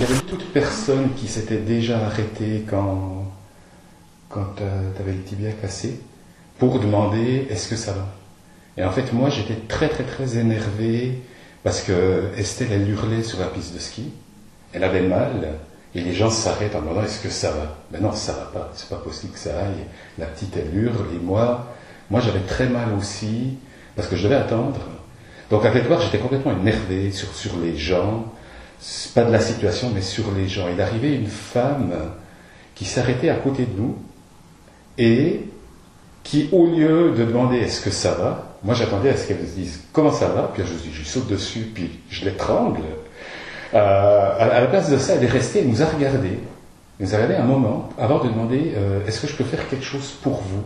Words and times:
il 0.00 0.08
y 0.08 0.12
avait 0.12 0.22
toute 0.22 0.50
personne 0.54 1.12
qui 1.14 1.28
s'était 1.28 1.58
déjà 1.58 1.98
arrêtée 1.98 2.64
quand, 2.66 3.30
quand 4.30 4.54
tu 4.56 4.62
avais 4.98 5.12
le 5.12 5.20
tibia 5.20 5.52
cassé 5.52 6.00
pour 6.58 6.80
demander 6.80 7.46
est-ce 7.50 7.68
que 7.68 7.76
ça 7.76 7.92
va? 7.92 8.08
Et 8.78 8.84
en 8.84 8.92
fait, 8.92 9.12
moi, 9.12 9.28
j'étais 9.28 9.56
très, 9.68 9.90
très, 9.90 10.04
très 10.04 10.38
énervé 10.38 11.20
parce 11.62 11.82
que 11.82 12.30
Estelle, 12.38 12.68
elle 12.72 12.88
hurlait 12.88 13.22
sur 13.22 13.40
la 13.40 13.48
piste 13.48 13.74
de 13.74 13.78
ski. 13.78 14.10
Elle 14.72 14.84
avait 14.84 15.02
mal. 15.02 15.58
Et 15.94 16.00
les 16.00 16.14
gens 16.14 16.30
s'arrêtent 16.30 16.76
en 16.76 16.80
demandant 16.80 17.02
est-ce 17.02 17.20
que 17.20 17.28
ça 17.28 17.50
va? 17.50 17.76
Ben 17.90 18.00
non, 18.00 18.12
ça 18.12 18.32
va 18.32 18.44
pas. 18.44 18.72
C'est 18.74 18.88
pas 18.88 18.96
possible 18.96 19.34
que 19.34 19.38
ça 19.38 19.50
aille. 19.50 19.84
La 20.16 20.24
petite, 20.24 20.56
elle 20.56 20.74
hurle. 20.74 21.08
Et 21.14 21.18
moi, 21.18 21.74
moi, 22.08 22.20
j'avais 22.20 22.40
très 22.40 22.70
mal 22.70 22.94
aussi 22.98 23.58
parce 23.96 24.08
que 24.08 24.16
je 24.16 24.22
devais 24.22 24.36
attendre. 24.36 24.80
Donc, 25.50 25.66
à 25.66 25.70
quelque 25.70 25.88
part, 25.88 26.00
j'étais 26.00 26.20
complètement 26.20 26.52
énervé 26.52 27.12
sur, 27.12 27.34
sur 27.34 27.58
les 27.58 27.76
gens. 27.76 28.32
Pas 29.14 29.24
de 29.24 29.32
la 29.32 29.40
situation, 29.40 29.90
mais 29.94 30.02
sur 30.02 30.32
les 30.32 30.48
gens. 30.48 30.66
Il 30.72 30.80
arrivait 30.80 31.14
une 31.14 31.26
femme 31.26 31.92
qui 32.74 32.84
s'arrêtait 32.86 33.28
à 33.28 33.34
côté 33.34 33.66
de 33.66 33.78
nous 33.78 33.96
et 34.96 35.50
qui, 36.22 36.48
au 36.52 36.66
lieu 36.66 37.12
de 37.16 37.24
demander 37.24 37.58
est-ce 37.58 37.80
que 37.80 37.90
ça 37.90 38.12
va, 38.12 38.56
moi 38.62 38.74
j'attendais 38.74 39.10
à 39.10 39.16
ce 39.16 39.26
qu'elle 39.26 39.38
me 39.38 39.44
dise 39.44 39.82
comment 39.92 40.12
ça 40.12 40.28
va, 40.28 40.50
puis 40.52 40.62
je, 40.64 40.90
je, 40.90 41.04
saute 41.04 41.28
dessus, 41.28 41.70
puis 41.74 41.90
je 42.08 42.24
l'étrangle. 42.24 42.82
Euh, 43.74 44.30
à, 44.38 44.60
la 44.60 44.66
place 44.66 44.90
de 44.90 44.98
ça, 44.98 45.14
elle 45.14 45.24
est 45.24 45.28
restée, 45.28 45.60
elle 45.60 45.68
nous 45.68 45.82
a 45.82 45.86
regardé, 45.86 46.38
elle 46.98 47.06
nous 47.06 47.14
a 47.14 47.16
regardé 47.16 47.34
un 47.36 47.44
moment 47.44 47.88
avant 47.98 48.22
de 48.22 48.28
demander 48.28 48.72
euh, 48.76 49.06
est-ce 49.06 49.22
que 49.22 49.26
je 49.26 49.34
peux 49.34 49.44
faire 49.44 49.68
quelque 49.68 49.84
chose 49.84 50.14
pour 50.22 50.42
vous? 50.42 50.62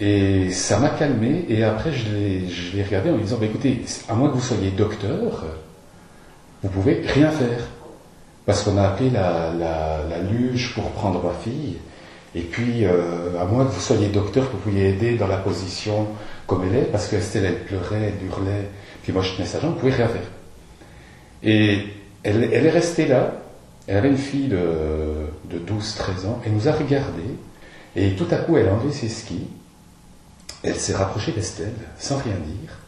Et 0.00 0.50
ça 0.52 0.78
m'a 0.78 0.90
calmé, 0.90 1.44
et 1.48 1.64
après 1.64 1.92
je 1.92 2.76
l'ai 2.76 2.82
regardé 2.82 3.10
en 3.10 3.16
lui 3.16 3.24
disant 3.24 3.38
bah, 3.40 3.46
écoutez, 3.46 3.82
à 4.08 4.14
moins 4.14 4.28
que 4.28 4.34
vous 4.34 4.42
soyez 4.42 4.70
docteur, 4.70 5.44
vous 6.62 6.68
pouvez 6.68 7.02
rien 7.06 7.30
faire. 7.30 7.60
Parce 8.46 8.62
qu'on 8.62 8.78
a 8.78 8.88
appelé 8.88 9.10
la, 9.10 9.52
luge 10.30 10.74
pour 10.74 10.90
prendre 10.92 11.22
ma 11.22 11.34
fille, 11.34 11.76
et 12.34 12.42
puis, 12.42 12.84
euh, 12.84 13.40
à 13.40 13.44
moins 13.44 13.64
que 13.64 13.72
vous 13.72 13.80
soyez 13.80 14.08
docteur, 14.08 14.48
vous 14.50 14.58
pouviez 14.58 14.90
aider 14.90 15.16
dans 15.16 15.26
la 15.26 15.38
position 15.38 16.08
comme 16.46 16.64
elle 16.64 16.76
est, 16.76 16.84
parce 16.84 17.08
que 17.08 17.16
Estelle, 17.16 17.44
elle 17.44 17.64
pleurait, 17.64 18.14
elle 18.14 18.26
hurlait, 18.26 18.68
puis 19.02 19.12
moi 19.12 19.22
je 19.22 19.34
tenais 19.34 19.46
sa 19.46 19.60
jambe, 19.60 19.74
vous 19.74 19.80
pouvez 19.80 19.92
rien 19.92 20.08
faire. 20.08 20.22
Et 21.42 21.86
elle, 22.22 22.42
est 22.42 22.70
restée 22.70 23.06
là, 23.06 23.34
elle 23.86 23.98
avait 23.98 24.08
une 24.08 24.18
fille 24.18 24.48
de, 24.48 24.58
de 25.50 25.58
12-13 25.58 26.26
ans, 26.26 26.40
elle 26.44 26.52
nous 26.52 26.68
a 26.68 26.72
regardés, 26.72 27.36
et 27.96 28.12
tout 28.12 28.26
à 28.30 28.36
coup 28.36 28.56
elle 28.56 28.68
a 28.68 28.72
enlevé 28.74 28.92
ses 28.92 29.08
skis, 29.08 29.46
elle 30.62 30.76
s'est 30.76 30.94
rapprochée 30.94 31.32
d'Estelle, 31.32 31.74
sans 31.98 32.16
rien 32.16 32.34
dire, 32.34 32.78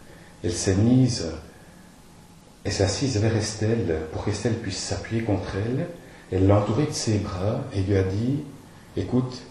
elle 0.43 0.53
s'est 0.53 0.75
mise, 0.75 1.33
elle 2.65 2.73
s'est 2.73 2.85
assise 2.85 3.17
vers 3.19 3.35
Estelle 3.37 4.01
pour 4.13 4.25
qu'Estelle 4.25 4.55
puisse 4.55 4.79
s'appuyer 4.79 5.23
contre 5.23 5.57
elle, 5.57 5.89
elle 6.33 6.47
l'a 6.47 6.59
entourée 6.59 6.87
de 6.87 6.93
ses 6.93 7.19
bras 7.19 7.61
et 7.75 7.81
lui 7.83 7.97
a 7.97 8.03
dit, 8.03 8.41
écoute, 8.97 9.43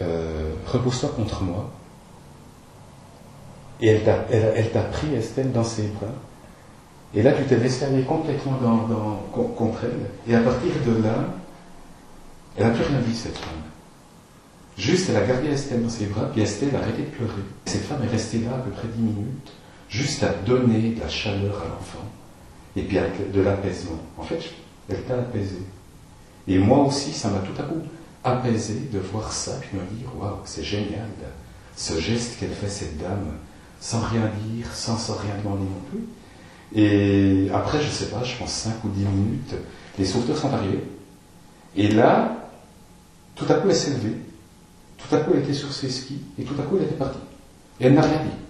euh, 0.00 0.52
repose-toi 0.66 1.10
contre 1.16 1.42
moi. 1.42 1.70
Et 3.80 3.88
elle 3.88 4.04
t'a, 4.04 4.26
elle, 4.30 4.70
t'a 4.70 4.82
pris, 4.82 5.14
Estelle, 5.14 5.52
dans 5.52 5.64
ses 5.64 5.88
bras. 5.88 6.12
Et 7.14 7.22
là, 7.22 7.32
tu 7.32 7.44
t'es 7.44 7.56
laissé 7.56 7.84
aller 7.84 8.02
complètement 8.02 8.58
dans, 8.62 9.42
contre 9.44 9.84
elle. 9.84 10.32
Et 10.32 10.36
à 10.36 10.40
partir 10.40 10.70
de 10.86 11.02
là, 11.02 11.14
elle 12.56 12.66
n'a 12.66 12.72
plus 12.72 12.84
rien 12.84 13.00
dit, 13.06 13.14
cette 13.14 13.36
femme. 13.36 13.52
Juste, 14.78 15.10
elle 15.10 15.16
a 15.16 15.26
gardé 15.26 15.48
Estelle 15.48 15.82
dans 15.82 15.88
ses 15.88 16.06
bras, 16.06 16.30
puis 16.32 16.42
Estelle 16.42 16.74
a 16.74 16.78
arrêté 16.78 17.02
de 17.02 17.08
pleurer. 17.08 17.42
Cette 17.64 17.82
femme 17.82 18.02
est 18.02 18.10
restée 18.10 18.40
là 18.40 18.54
à 18.54 18.58
peu 18.58 18.70
près 18.70 18.88
dix 18.88 19.02
minutes, 19.02 19.52
juste 19.88 20.22
à 20.22 20.32
donner 20.32 20.92
de 20.92 21.00
la 21.00 21.08
chaleur 21.08 21.62
à 21.62 21.68
l'enfant, 21.68 22.04
et 22.76 22.82
puis 22.82 22.98
de 23.32 23.40
l'apaisement. 23.40 24.00
En 24.18 24.22
fait, 24.22 24.40
elle 24.88 25.02
t'a 25.02 25.14
apaisé. 25.14 25.58
Et 26.48 26.58
moi 26.58 26.84
aussi, 26.84 27.12
ça 27.12 27.28
m'a 27.28 27.38
tout 27.38 27.60
à 27.60 27.64
coup 27.64 27.80
apaisé 28.24 28.88
de 28.92 28.98
voir 28.98 29.32
ça, 29.32 29.52
puis 29.60 29.70
me 29.72 29.98
dire, 29.98 30.08
waouh, 30.18 30.38
c'est 30.44 30.64
génial, 30.64 31.08
ce 31.76 32.00
geste 32.00 32.38
qu'elle 32.38 32.50
fait, 32.50 32.68
cette 32.68 32.98
dame, 32.98 33.34
sans 33.80 34.00
rien 34.00 34.30
dire, 34.44 34.66
sans, 34.74 34.96
rien 35.14 35.34
demander 35.38 35.64
non 35.64 35.80
plus. 35.90 36.06
Et 36.74 37.48
après, 37.54 37.80
je 37.80 37.88
sais 37.88 38.06
pas, 38.06 38.24
je 38.24 38.36
pense 38.36 38.50
5 38.50 38.84
ou 38.84 38.88
10 38.88 39.04
minutes, 39.04 39.54
les 39.98 40.04
sauveteurs 40.04 40.38
sont 40.38 40.52
arrivés. 40.52 40.82
Et 41.76 41.88
là, 41.88 42.50
tout 43.34 43.46
à 43.48 43.54
coup, 43.54 43.68
elle 43.68 43.76
s'est 43.76 43.90
levée. 43.90 44.16
Tout 44.96 45.14
à 45.14 45.18
coup, 45.18 45.32
elle 45.34 45.42
était 45.42 45.54
sur 45.54 45.72
ses 45.72 45.90
skis. 45.90 46.22
Et 46.38 46.42
tout 46.42 46.54
à 46.58 46.62
coup, 46.62 46.78
elle 46.78 46.84
était 46.84 46.94
partie. 46.94 47.18
Et 47.78 47.86
elle 47.86 47.94
n'a 47.94 48.02
rien 48.02 48.24
dit. 48.24 48.45